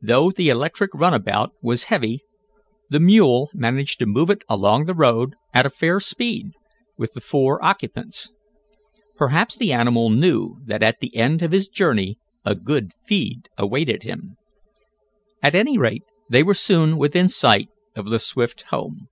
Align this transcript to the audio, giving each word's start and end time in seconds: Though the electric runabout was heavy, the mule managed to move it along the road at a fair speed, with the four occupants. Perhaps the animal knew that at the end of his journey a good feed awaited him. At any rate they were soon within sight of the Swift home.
Though 0.00 0.30
the 0.30 0.48
electric 0.48 0.94
runabout 0.94 1.52
was 1.60 1.82
heavy, 1.92 2.22
the 2.88 2.98
mule 2.98 3.50
managed 3.52 3.98
to 3.98 4.06
move 4.06 4.30
it 4.30 4.42
along 4.48 4.86
the 4.86 4.94
road 4.94 5.34
at 5.52 5.66
a 5.66 5.68
fair 5.68 6.00
speed, 6.00 6.52
with 6.96 7.12
the 7.12 7.20
four 7.20 7.62
occupants. 7.62 8.32
Perhaps 9.16 9.56
the 9.56 9.74
animal 9.74 10.08
knew 10.08 10.56
that 10.64 10.82
at 10.82 11.00
the 11.00 11.14
end 11.14 11.42
of 11.42 11.52
his 11.52 11.68
journey 11.68 12.16
a 12.46 12.54
good 12.54 12.92
feed 13.04 13.50
awaited 13.58 14.04
him. 14.04 14.38
At 15.42 15.54
any 15.54 15.76
rate 15.76 16.04
they 16.30 16.42
were 16.42 16.54
soon 16.54 16.96
within 16.96 17.28
sight 17.28 17.68
of 17.94 18.08
the 18.08 18.18
Swift 18.18 18.62
home. 18.70 19.08